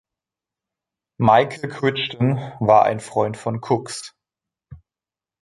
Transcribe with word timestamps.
Michael 1.19 1.69
Crichton 1.69 2.37
war 2.59 2.85
ein 2.85 2.99
Freund 2.99 3.37
von 3.37 3.61
Cook‘s. 3.63 4.15